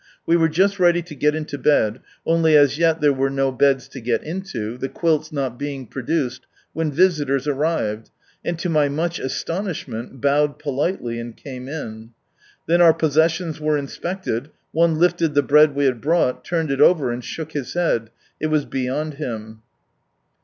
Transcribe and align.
We 0.25 0.35
were 0.35 0.49
just 0.49 0.79
ready 0.79 1.03
to 1.03 1.13
get 1.13 1.35
into 1.35 1.59
bed, 1.59 1.99
only 2.25 2.55
as 2.57 2.79
yet 2.79 3.01
there 3.01 3.13
were 3.13 3.29
no 3.29 3.51
beds 3.51 3.87
to 3.89 4.01
get 4.01 4.23
into, 4.23 4.75
the 4.79 4.89
quilts 4.89 5.31
not 5.31 5.59
being 5.59 5.85
produced, 5.85 6.47
when 6.73 6.91
visitors 6.91 7.47
arrived, 7.47 8.09
and 8.43 8.57
to 8.57 8.67
my 8.67 8.89
much 8.89 9.19
astonishment, 9.19 10.19
bowed 10.19 10.57
politely 10.57 11.19
and 11.19 11.37
came 11.37 11.67
in. 11.69 12.13
Then 12.65 12.81
our 12.81 12.95
possessions 12.95 13.61
were 13.61 13.77
inspected, 13.77 14.49
one 14.71 14.95
lifted 14.97 15.35
the 15.35 15.43
bread 15.43 15.75
we 15.75 15.85
had 15.85 16.01
brought, 16.01 16.43
turned 16.43 16.71
it 16.71 16.81
over, 16.81 17.11
and 17.11 17.23
shook 17.23 17.51
his 17.51 17.75
head, 17.75 18.09
it 18.39 18.47
was 18.47 18.65
beyond 18.65 19.13
him. 19.21 19.61